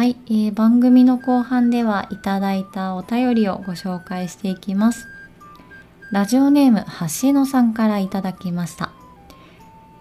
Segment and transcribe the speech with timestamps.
[0.00, 5.06] はい、えー、番組の後半ではいただいたお便りをご紹介していきます。
[6.10, 6.86] ラジオネーム
[7.22, 8.92] 橋野さんからいただきました。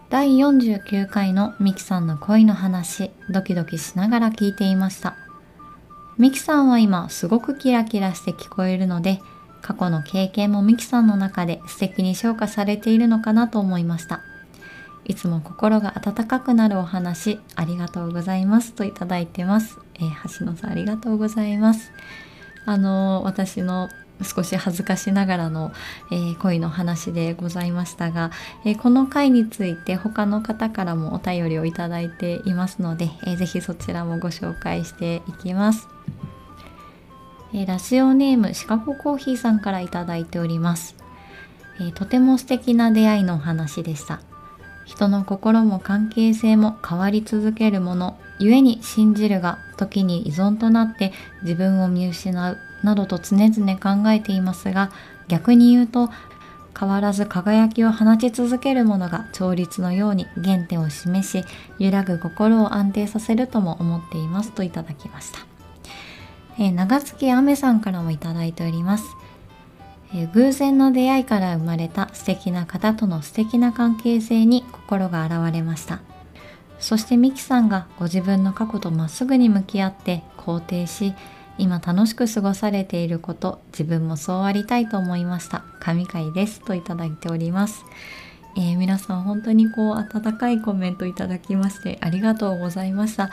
[0.10, 5.18] 第49回のミキさんの恋の話ドキドキしながら聞いていました。
[6.18, 9.20] ミキさんは今すごくキラキラして聞こえるので
[9.62, 14.22] 過去の経験もミキさんの中で素敵に昇華されているのかなと思いました。
[15.06, 21.92] いつも心が温かくなるお話ありがとうございますといただいてます、えー、橋野さんありがとうございます。
[22.66, 23.90] あの私の
[24.22, 25.72] 少し恥ずかしながらの、
[26.12, 28.32] えー、恋の話でございましたが、
[28.66, 35.88] えー、この回について他の方からもお便りをいただいていますので、えー、ぜひそちらもご紹介していきます。
[37.52, 40.96] えラジオネームシカゴコーヒーさんから頂いております、
[41.82, 44.22] えとても素敵な出会いのお話でした。
[44.90, 51.14] 人の心も関係性も変わり続けるもの故に信じるが時に依存となって
[51.44, 54.92] 自分を見失うなどと常々考えていますが
[55.28, 56.10] 逆に言うと
[56.78, 61.46] 変わらず輝きを放ち続けるものが調律のように原点を示し
[61.78, 65.46] 揺らぐ心を安定させるとも思っていますといただきました。
[66.58, 69.06] えー、長月あめさんからもいただいております、
[70.14, 76.00] えー、偶然の出会いから生まれた素敵な方との素敵な関係性に心が現れました。
[76.80, 81.14] そしてミキさんがご自分の過去とまっすぐに向き合って肯定し
[81.58, 85.66] 今楽しく過ごされていること自分もそうありたいと思いました。
[85.82, 87.84] 神回ですといただいております、
[88.56, 93.30] えー、皆さん本当にこう温かいコメントいただきましてありがとうございました。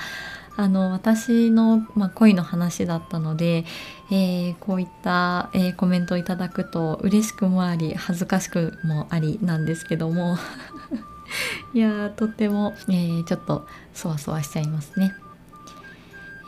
[0.56, 3.64] あの私の、まあ、恋の話だったので、
[4.10, 10.38] えー、こういった、えー、コメントをいただくと嬉しくもあり恥ずかしくもありなんですけども
[11.74, 15.14] いやとっても、えー、ちょっとそわそわしちゃいますね。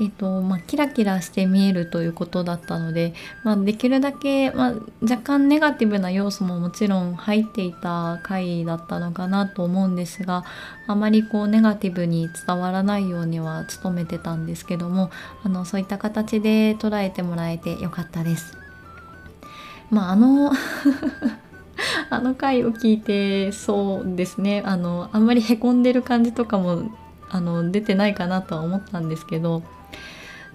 [0.00, 10.44] えーとまあ、キラキラして見えるということだったので、まあ、できるだけ、まあ、若干ネガティブな要素ももちろん入っていた回だったのかなと思うんですが
[10.86, 15.10] あまりこうネガティブに伝わらないようには努めてたんですけども
[15.42, 18.56] あのそういった形で捉えてもらえてよかったです。
[19.90, 20.52] まあ、あの
[22.10, 26.90] あの回を聞いてそうですねあのあんまりへこんでる感じとかも
[27.30, 29.62] あの出てないかなとは思ったんですけど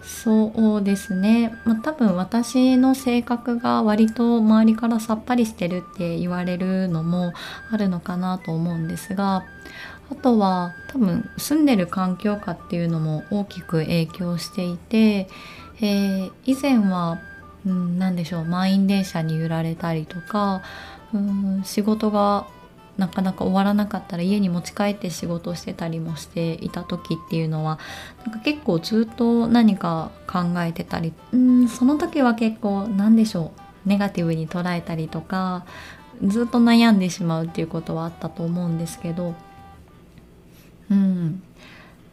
[0.03, 7.34] そうですね、まあ、多分私の性格が割と周りからさっぱりしてるって言われるのも
[7.72, 9.46] あるのかなと思うんですが
[10.12, 15.30] あとは多分住んでる環境下っていうのも大きく影響していて、
[15.78, 17.19] えー、以前は、
[17.66, 20.62] うん、何でしょう満員電車に揺られたりとか、
[21.13, 22.46] うん、仕事が
[22.98, 27.80] なかなか終わらなかったら家に持ち帰って仕事してたりもしていた時っていうのは
[28.24, 33.52] なんか結構ずっと何か考えてたりうんその時は結構何でしょ
[33.86, 35.66] うネガティブに捉えたりとか
[36.24, 39.34] ずっと悩んでしまうっていうことはあったと思うんですけど
[40.92, 41.42] うん。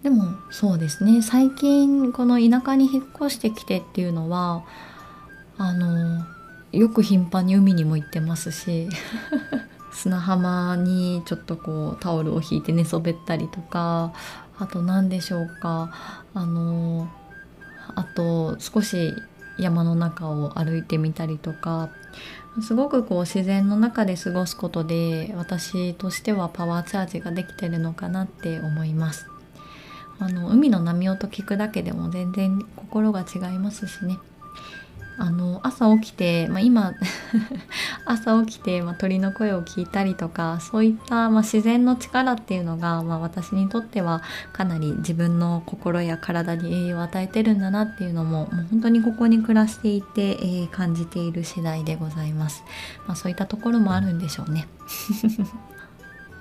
[0.03, 1.21] でもそうですね。
[1.21, 4.65] 最近この田舎に引っ越してきてっていうのは
[5.59, 6.25] あの
[6.73, 8.89] よく頻繁に海にも行ってますし。
[9.93, 14.13] 砂浜にちょっとこうタオルを引いて寝そべったりとか
[14.59, 15.93] あと何でしょうか。
[16.35, 17.09] あの
[17.95, 19.13] あと少し
[19.59, 21.91] 山の中を歩いてみたりとか
[22.63, 29.27] すごくこう自然の中で過ごすことで私としてはパワーチャージができてるのかなって思います。
[30.19, 34.19] あの海の波音聞くだけでも全然心が違いますしね。
[35.19, 36.95] あの朝起きて、まあ、今
[38.11, 44.23] 朝起きて、まあ、鳥の声を聞いたりとかそういった、まあ、自然の力っていうのが、まあ、私にとっては
[44.53, 52.65] かなり自分の心や体に栄養を与えてるんだなっていうのももう本当にここに暮らしていて、えー、感じている次第でございます、
[53.07, 54.67] まあ、そういったところもあるんでしょうね。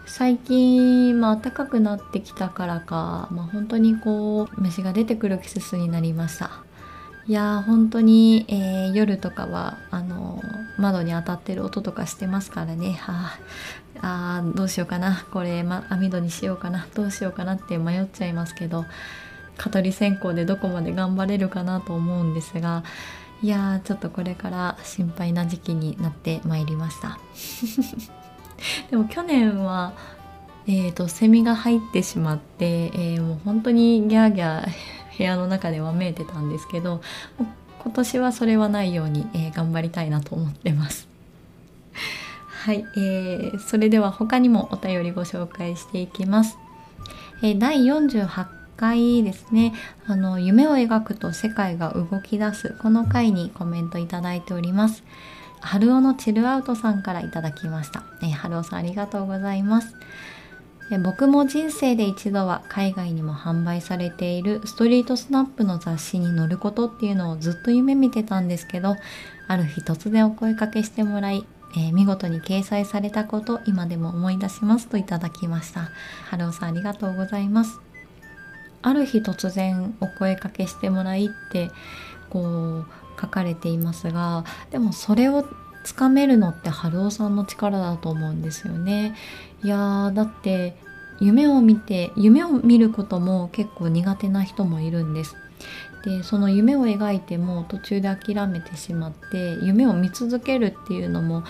[0.05, 6.49] 最近、まあ、暖かくなってきたからか、まあ、本当にこう虫が出てくる季節になりました。
[7.29, 10.41] いや本当に、えー、夜とかはあの
[10.79, 13.37] 窓に当たってる音とかしてますからね、は
[14.01, 15.25] あ、あどうしようかな。
[15.31, 16.87] これ、ま、網戸にしようかな。
[16.95, 18.85] どうしようかなって迷っちゃいますけど
[19.57, 22.83] 蚊取り線香でどこまで頑張れるかなと思うんですが
[23.41, 27.19] いやちょっとこれから心配な時期になってまいりました。
[28.89, 29.93] でも去年は
[30.67, 34.67] えーと、セミが入ってしまって、えー、もう本当にギャーギャー
[35.17, 37.01] 部屋の中ではめいてたんですけど
[37.79, 41.07] 今年はそれはないように、えー、頑張りたいなと思ってます。
[42.63, 46.57] はい、えー、それでは他にもお便りご紹介していきます。
[47.41, 49.73] えー、第48回ですね。
[50.07, 52.75] あの夢を描くと世界が動き出す。
[52.81, 55.03] この回にコメントいただいております。
[55.61, 59.95] 春尾のチルアウトさんからいただきました、え春尾さんありがとうございます。
[60.97, 68.95] 僕も人生で一度は海外にも販売されているストリートスナップの雑誌に載ることっていうのをずっと夢見てたんですけど
[69.47, 71.45] ある日突然お声かけしてもらい、
[71.77, 75.89] えー、見事に掲載されたこと今でも思い出しますといただきました。
[76.29, 77.79] 春尾さんありがとうございます。
[78.81, 81.69] ある日突然お声かけしてもらいって
[82.29, 82.85] こう
[83.19, 85.45] 書かれていますがでもそれを
[85.83, 89.15] つかめるのって春雄さんの力だと思うんですよね。
[89.63, 90.75] いやーだって
[91.19, 95.35] 夢を見て夢を見ることも結構苦手な人もいるんです。
[96.03, 101.43] でその夢を描いても途中で諦めてしまって夢を見続けるっていうのも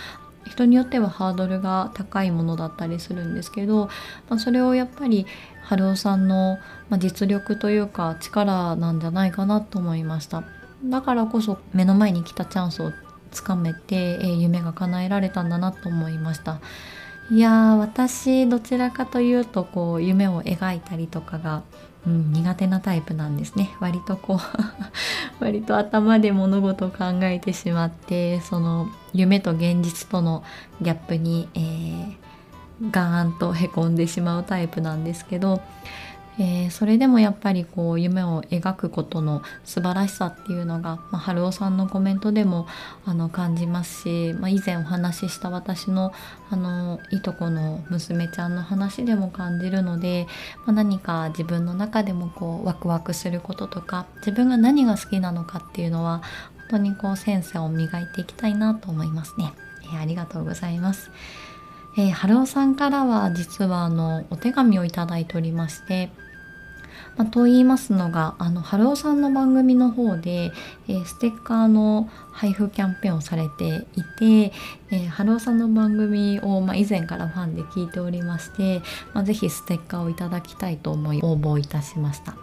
[0.45, 3.89] 人によってはハードルが高いものだったりするんですけど、
[4.29, 5.25] まあ、それをやっぱり
[5.63, 6.57] 春雄さんの
[6.97, 10.43] 実力というか力なんじゃないかなと思いました
[10.83, 12.91] だからこそ目の前に来たチャンスを
[13.31, 16.59] つかめて、えー、夢が叶えられたんだなと思いました。
[17.31, 21.61] いやー私どちらかというとこう夢を描いたりとかが、
[22.07, 23.69] うん、苦手なタイプなんですね。
[23.79, 24.39] 割とこう
[25.43, 30.43] 割と頭で物事を考えてしまってその夢と現実との
[30.81, 32.15] ギャップに、えー、
[32.89, 35.61] ガーンとへこんでしまうタイプなんですけど
[36.41, 42.65] えー、それでもやっぱりこう夢を描くことの素晴らしさっていうのが、まあ、春雄さんのコメントでも
[43.05, 46.13] あの感じますし、まあ、以前お話しした私の
[46.49, 50.27] あのいとこの娘ちゃんの話でも感じるので、
[50.65, 56.21] まあ、何か自分の中でもこうワクワクすることとか自分が何が好きなのかっていうのは
[56.69, 59.51] 本当にこうセンスを磨いていきたいなと思いますね。
[59.83, 61.11] えー、ありがとうございます。
[61.97, 66.09] えー、春雄さんからは実はあのお手紙をいただいておりまして
[67.19, 70.53] まあ、と言いますのがあの春雄さんの番組の方で、
[70.87, 74.53] えー、ステッカーの配布キャンペーンをされていて、
[74.89, 78.81] えー、春雄さんの番組を、まあ、以前からファンで聞いておりまして、
[79.13, 82.35] まあ、ぜひステッカーをいただきたいと思い応募いたしました。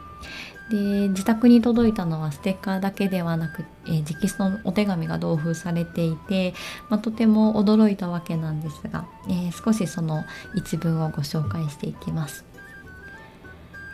[0.69, 6.53] で自宅に届いたのはステッカーだけではなく、えー、直筆のお手紙が同封されていて、
[6.91, 10.25] まあ、とても驚いたわけなんですが、えー、少しその
[10.55, 12.56] 一文をご紹介していきます。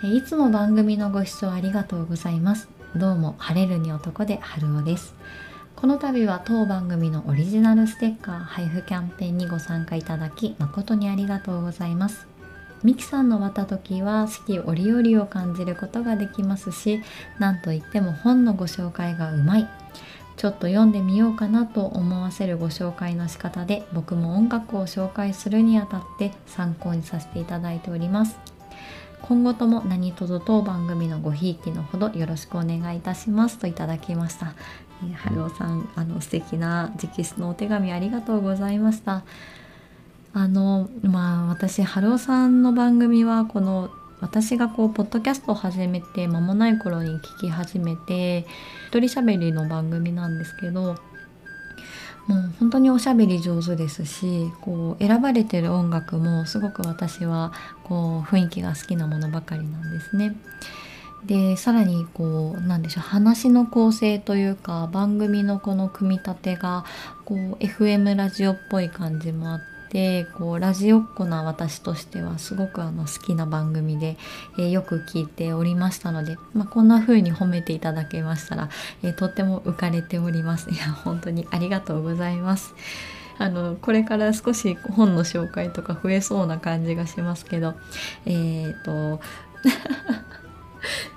[0.05, 2.69] いつも番組のご視聴ありがとうございます。
[2.97, 5.15] どうも晴れるに男で春尾です。
[5.77, 12.27] この度は当番組のオリジナルステッカー配布キャンペーンにご参加いただき誠にありがとうございます。
[12.83, 17.01] ミキさんの綿時は四季折々を感じることができますし、
[17.39, 19.69] なんといっても本のご紹介がうまい。
[20.37, 28.37] ちょっと読んでみようかなと思わせるご紹介の仕方で僕も音楽を紹介するにあたって参考にさせていただいております。
[29.23, 34.55] 今後とも何卒当番組のごひいきのほどよろしくお願いいたしますといただきました。
[35.03, 39.23] えー、春尾さんあの素敵な直筆のお手紙ありがとうございました。
[40.35, 43.91] あのまあ私春尾さんの番組はこの
[44.21, 48.47] 私がこうポッドキャストを始めて間もない頃に聞き始めて
[48.89, 50.97] 一人喋りの番組なんですけど
[52.27, 57.53] もう本当におしゃべり上手ですしこう選ばれてる音楽もすごく私は
[57.85, 60.37] こう雰囲気が好きなものばかりなんですね。
[61.27, 66.85] でさらにこうなんでしょう話の構成というか番組のこの組み立てが
[67.25, 74.17] こう FM ラジオっぽい感じもあってでこうラジオっ子な私としてはすごくあの好きな番組で、
[74.59, 78.71] えー、よく聞いておりましたので、まあ、こんな風に褒めていただけましたら、
[79.03, 82.75] えー、とっても浮かれておりますいや本当にありがとうございます
[83.37, 87.75] あのこれから少し本の紹介とか増えそうな感じがしますけど
[88.25, 89.21] えっ、ー、と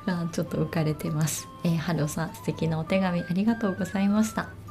[0.33, 1.47] ちょっと浮かれてます。
[1.63, 4.64] えー、はるさん素敵なお手紙ありがとうございました。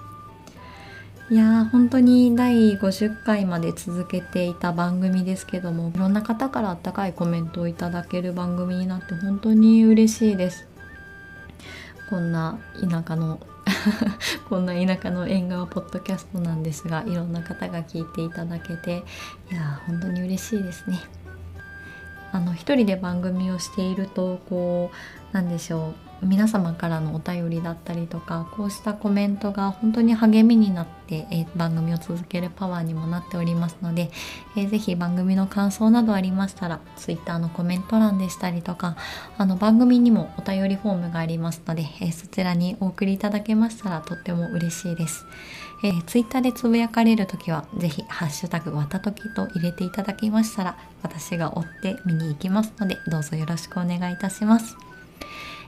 [1.30, 10.68] いや本当に第50回まで続けていた番組ですけどもいろんな方からあったかいコメントをいただける番組になって本当に嬉しいです。
[12.10, 13.40] こんな田舎の
[14.50, 19.02] こんな田舎の縁側ポッドキャストなんですがいろんな方が聞いていただけて
[19.50, 21.00] いや本当に嬉しいですね。
[22.32, 24.90] あの一人で番組をしているとこ
[25.32, 26.03] うなんでしょう。
[26.24, 34.10] 皆様からのお便りだったりとかこうしたコメントが本当に励みになって、え、番組を続けるパワーにもなっておりますので、
[34.56, 38.96] えー、ぜひ番組の感想などありましたら Twitter のコメント欄でしたりとか
[39.38, 45.26] あの番組にもお便りフォームがありますので、えー、そちらにお送りいただけましたらとっても嬉しいです。
[45.82, 54.76] えー、ツイッターでつぶやかれる時はぜひハッシュタグわたときと入れていただきましたら私が追って見に行きますのでどうぞよろしくお願いいたします。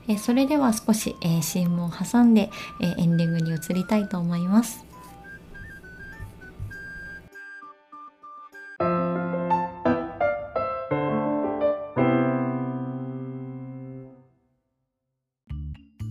[0.09, 4.87] えそれでは少し、え CM を挟んで、えエンディングに移りたいと思います。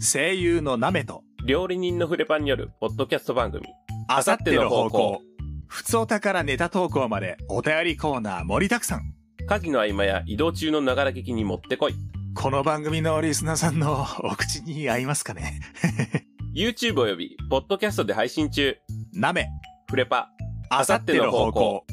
[0.06, 3.66] 声優のナメと料理人のフレパンによるポッドキャスト番組
[4.08, 5.22] あさっての方向
[5.68, 9.16] ふつおたからネタ投稿までお便りコーナー盛りだくさん
[9.48, 11.96] 家事の合間や移動中のながら聞きにもってこい
[12.36, 15.62] この番組のリスナーさんのお口に合いますかね
[16.54, 18.78] ？YouTube およびポッドキャストで配信中。
[19.14, 19.48] なめ。
[19.90, 20.30] フレパ。
[20.70, 21.85] あさっての方向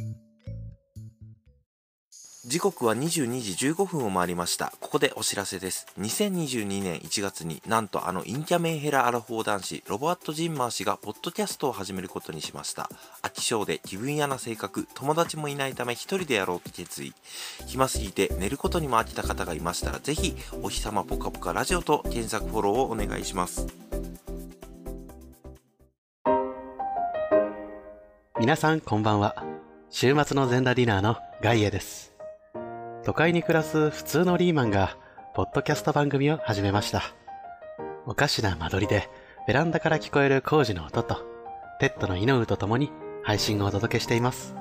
[2.44, 4.72] 時刻は22時15分を回りました。
[4.80, 5.86] ここでお知らせです。
[6.00, 12.90] 2022年1月になんとあのインキャメンヘラアラフォー男子、ロバート・ジンマー氏がポッドキャストを始めることにしました。
[13.22, 17.14] 飽き性で気分屋な性格、友達もいないため一人でやろうと決意。
[17.68, 23.68] 暇すぎて寝ることにも飽きた方がいましたら、ぜひ、お日様ぽかぽかラジオと検索フォローをお願いします。
[28.40, 29.44] 皆さんこんばんは。
[29.90, 32.11] 週末の全裸ディナーのガイエです。
[33.04, 34.96] 都会に暮らす普通のリーマンが、
[35.34, 37.02] ポッドキャスト番組を始めました。
[38.06, 39.08] おかしな間取りで、
[39.48, 41.16] ベランダから聞こえる工事の音と、
[41.80, 42.92] ペットのイノウと共に
[43.24, 44.54] 配信をお届けしています。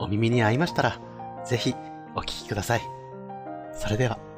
[0.00, 0.98] お耳に合いましたら、
[1.44, 1.76] ぜひ
[2.16, 2.80] お聴きください。
[3.72, 4.33] それでは。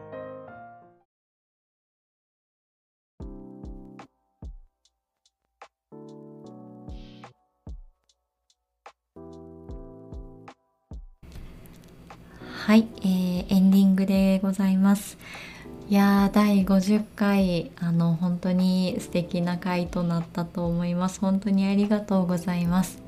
[12.67, 15.19] はい、えー、エンディングでございます。
[15.89, 21.21] いやー第50回あの本当に素敵な回となったと思います。
[21.21, 23.06] 本当にありがとうございます。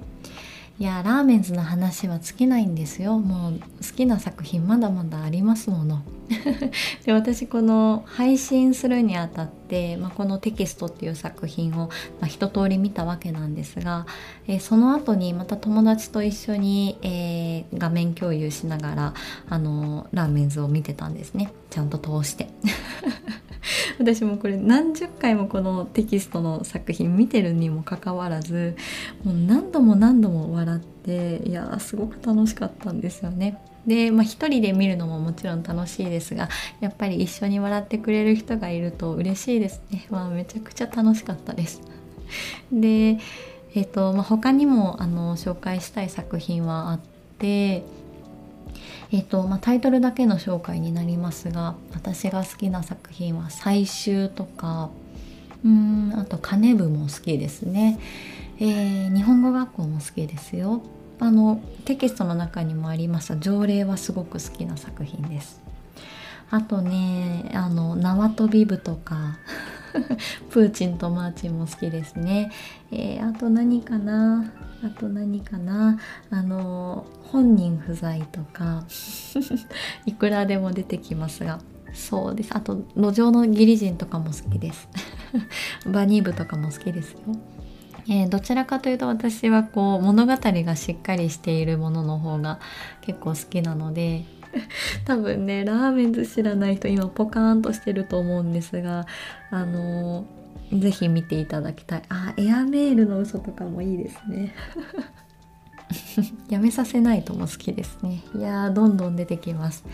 [0.81, 3.19] いやラーメンズの話は尽きないんですよ。
[3.19, 3.53] もう
[3.85, 6.05] 好きな作品まだまだありますもの。
[7.05, 11.91] で私この配信するにあたって、まあ、このテキストっていう作品を、ま
[12.23, 14.07] あ、一通り見たわけなんですが、
[14.47, 19.15] えー、その後にまた友達と一緒に、えー、画面共有しながら
[19.49, 21.51] あのラーメンズを見てたんですね。
[21.71, 22.51] ちゃんと通して。
[23.99, 28.77] 私もこれ何十回もこのテキストの作品見てるにもかかわらず
[29.25, 33.61] もう何度も何度も笑っていやすごく楽しかったんですよね。
[33.87, 36.49] で、まあ、一人で見るのももちろん楽しいですが
[36.81, 40.07] やっぱり一緒に笑ってくれる人がいると嬉しいですね。
[40.11, 41.81] まあ、めちゃくちゃ楽しかったです。
[42.71, 43.19] で、
[43.75, 47.01] えーとまあ、他にもあの紹介したい作品はあっ
[47.39, 47.85] て
[49.11, 54.91] えっとまあ、タイトルだけの紹介になりますが私が好きな作品は「採集」とか
[55.65, 57.99] うんあと「カネ部」も好きですね、
[58.61, 60.83] えー、日本語学校も好きですよ。
[61.21, 65.61] あのテキストの中にもありました条例はすごく好きな作品です。
[66.51, 69.39] あとねあの縄跳び部とか
[70.51, 72.51] プーチンとマーチンも好きですね、
[72.91, 74.53] えー、あと何かな？
[74.85, 75.99] あと何かな？
[76.31, 78.85] あの本人不在とか
[80.07, 81.61] いくらでも出てきますが。
[81.95, 82.51] そうです。
[82.55, 84.89] あと路上の義理人とかも好きです。
[85.91, 87.19] バニー部とかも好きですよ。
[88.11, 92.59] えー、どちらかというと私はこう物語がしっかりしているものの方が
[93.03, 94.25] 結構好きなので
[95.05, 99.07] 多分ねラーメンズ知らない人今ポカーンとしてると思うんですが
[99.51, 100.39] あのー
[100.73, 102.03] ぜひ見ていただきたい。
[102.09, 104.55] あエアメールの嘘とかもいいですね。
[106.51, 108.23] やめさせないとも好きですね。
[108.37, 109.85] いやどんどん出てきます。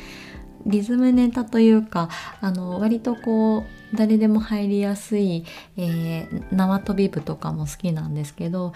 [0.66, 2.08] リズムネタというか
[2.40, 5.44] あの割とこう誰でも入りやすい、
[5.76, 8.72] えー、縄跳び部とかも好きなんですけど、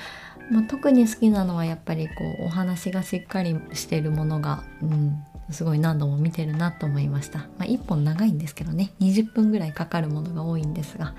[0.50, 7.38] まあ、特に好きなのはやっぱりこうお話がしっかりしてるものが、うん、すごい何度も見てるなと思いました。
[7.38, 11.14] まあ、1本長いんですけどね、20分ぐらいかかるものが多いんですが、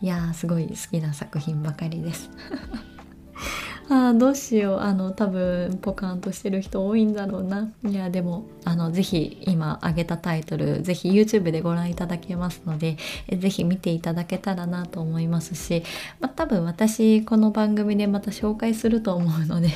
[0.00, 2.30] いやー、すごい好きな作品ばかりです。
[3.90, 4.78] あどうしよう。
[4.78, 7.72] あの多分ポカンとしてる人多いんだろうな。
[7.84, 12.96] いやでもあのぜひ今挙げたタイトルぜひ YouTube でご覧いただけますので
[13.36, 15.82] ぜひ見ていただけたらなと思いますし、
[16.20, 19.68] まあ、多分私この番組でまた紹介すると思うので。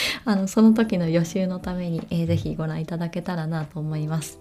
[0.24, 4.38] あのその時の予習のために、えー、ぜひご覧いただけたらなと思います。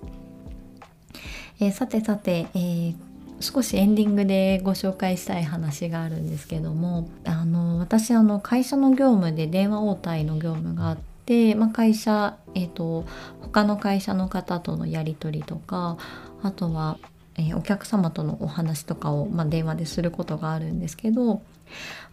[1.60, 2.96] えー、さてさて、えー、
[3.40, 13.06] 少しエンディングでご紹介したい話があるんですけどもあの私あの会社の業務で電話応対の業務があって、まあ、会社、えーと、
[13.42, 15.98] 他の会社の方とのやり取りとか
[16.44, 16.98] あとは、
[17.38, 21.42] えー、お客様とのお話とかを、まあ、電話ですることがあるんですけど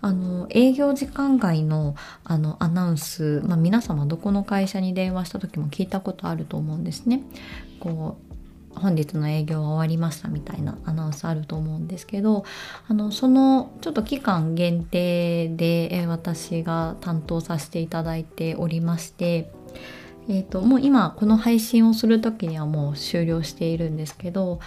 [0.00, 1.94] あの営業時間外の
[2.24, 7.22] あのアナウンス、まあ、皆様どこの会社に電話した時も聞いたことあると思うんですね。
[7.80, 8.32] こう
[8.74, 12.44] 本日の営業は終わりましたみたいなアナウンスあると思うんですけど
[12.88, 19.52] あのそのちょっと期間限定で、私が担当させていただいておりまして
[20.28, 24.60] えーと、もう今この配信をする時にはもう終了しているんですけど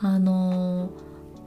[0.00, 0.90] あの、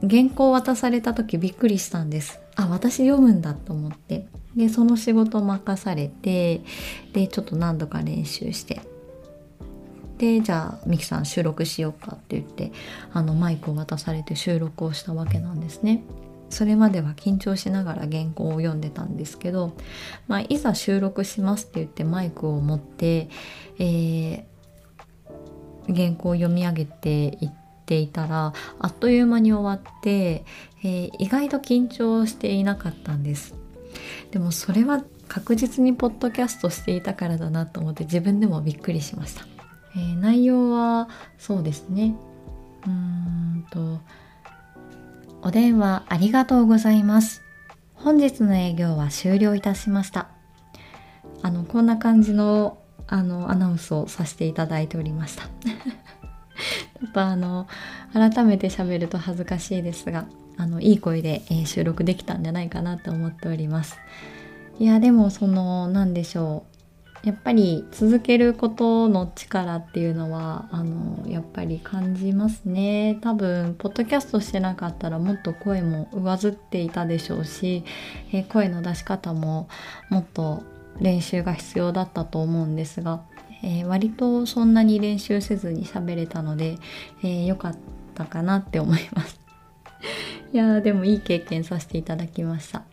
[0.02, 6.62] 原稿を渡された時びっくりしたんですあ私読むんだと思ってでその仕事任されて
[7.14, 8.82] でちょっと何度か練習して
[10.18, 12.72] でじゃあミキさん収録しようかって言って
[13.12, 16.04] あのマイクを渡されて収録をしたわけなんですね。
[16.50, 19.74] それまでは緊張しながら原稿を読んでたんですけど、
[20.28, 23.30] まあ、いざ収録しますって言ってマイクを持って、
[23.80, 27.52] えー、原稿を読み上げていっ
[27.86, 30.46] ていたらあっという間に終わって、
[30.84, 33.56] えー、意外と緊張していなかったんです。
[34.32, 39.46] でもそれは確実にポッドキャストしていたからだなと思って自分でもびっくりしました。
[39.96, 42.16] えー、内容はそうですね
[42.86, 44.02] うーんと
[45.42, 47.44] お電話ありがとうございます。
[47.94, 50.28] 本日の営業は終了いたしました。
[51.42, 52.78] あの、こんな感じの、
[53.08, 55.44] あの、アナウンスをさせていただいておりました。
[57.00, 57.68] ちょっとあの、
[58.14, 60.26] 改めて喋ると恥ずかしいですが、
[60.58, 63.98] あの、いい声で、え、収録できたんじゃないかなと思っております。
[64.80, 66.76] いや、でもその、何でしょう。
[67.26, 77.84] やっぱり続けることの力っていうのはあのやっぱり感じますね多分ポッドキャストしてなかったらもっと声も上ずっていたでしょうし、
[78.32, 79.68] え、声の出し方も
[80.12, 80.62] もっと
[81.00, 83.24] 練習が必要だったと思うんですが、
[83.66, 86.78] えー、割とそんなに練習せずに喋れたので、
[87.24, 87.78] えー、かっ
[88.14, 89.40] たかなって思います。
[90.54, 92.84] いやでもいい経験させていただきました。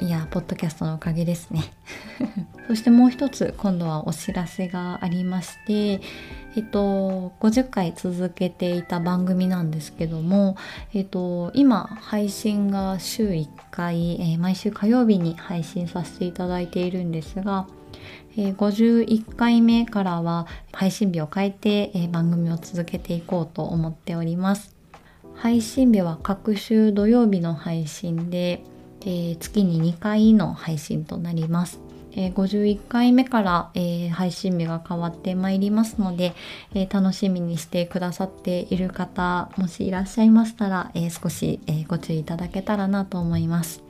[0.00, 1.62] いやポッドキャストのおかげですね。
[2.66, 6.00] そしてもう一つ今度はお知らせがありまして
[6.56, 10.56] えっと50回続けていた番組なんですけども
[10.94, 17.66] えっと今配信が週1回、えー、毎週火曜日に配信させていただいているんですが
[18.36, 24.74] えー、51回目からは配信日を変えて、えー、番組を続けていこうと思っております。
[25.34, 28.62] 配信日は各週土曜日の配信で、
[29.02, 31.80] えー、月に2回の配信となります。
[32.16, 36.34] え、51回目から、え、配信日が変わってまいりますので、
[36.74, 43.82] え楽しみにしてくださっている方もしいらっしゃいましたら、え少し、えご注意いただけたらなと思います。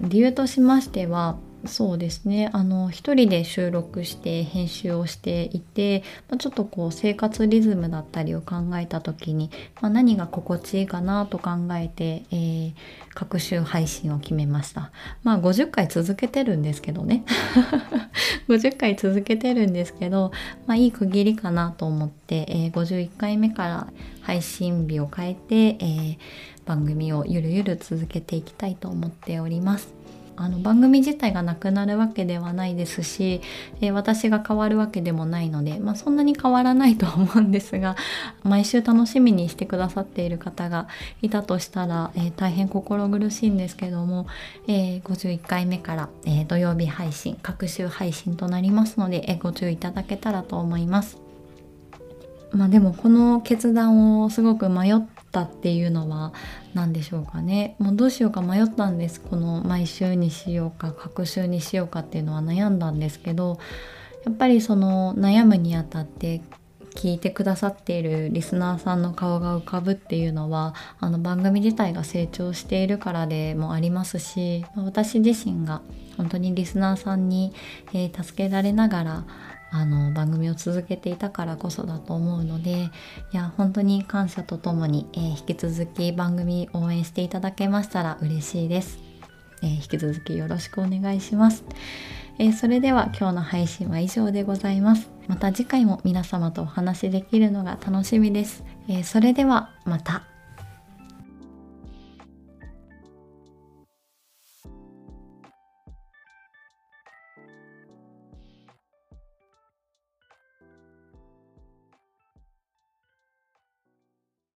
[0.00, 2.50] 理由としましてはそうですね。
[2.52, 12.74] あの一人で収録して編集をしていて、まあ、ちょっとこう生活リズムだったりを考えた時に、まあ、何が心地いいかなと考えて、えー、
[13.14, 14.92] 各週配信を決めました。
[15.24, 17.24] まあ50回続けてるんですけどね。
[18.48, 20.30] 50回続けてるんですけど、
[20.66, 23.92] まあ、いい区切りかなと思って、えー、51回目から
[24.22, 26.18] 配信日を変えて、えー、
[26.66, 29.97] 番組をゆるゆる続けていきたいと思っております。
[30.40, 33.40] あの番組自体がなくなるわけではないですし、
[33.80, 37.96] えー、私が変わるわけでもないので、まあ、そんなに変わらないと思うんですが
[38.44, 40.86] 毎週楽しみにしてくださっている方が
[41.22, 44.28] いたとしたら、えー、大変心苦しいんですけども、
[44.68, 51.18] えー、51回目から、え土曜日配信各週配信となりますので、えご注意いただけたらと思います。
[52.52, 56.32] まあでもこの決断をすごく迷ったっていうのは
[56.74, 57.76] 何でしょうかね。
[57.78, 59.20] もうどうしようか迷ったんです。
[59.20, 63.58] この毎週にしようか各週にしようかっていうのは悩んだんですけど
[64.24, 66.42] やっぱりその悩むにあたって
[66.94, 75.80] 聞いてくださっているリスナーさんの顔が浮かぶっていうのはあの番組自体が成長しているからでもありますし私自身が
[76.16, 77.52] 本当にリスナーさんに、
[77.92, 79.24] えー、助けられながら
[79.70, 82.90] あの番組を続けていたからこそだと思うのでい
[83.32, 88.98] や本当に感謝とともに、えー、引き続き番組応援していただけましたら嬉しいです、
[89.62, 91.64] えー、引き続きよろしくお願いします、
[92.38, 95.10] えー、それでは今日の配信は以上でございます。
[95.28, 100.27] また次回も皆様とお話しできるのが楽しみです、えそれではまた。